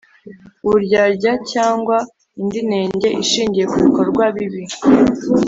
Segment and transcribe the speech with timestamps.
[0.65, 1.97] uburyarya cyangwa
[2.39, 4.61] indi nenge ishingiye ku bikorwa bibi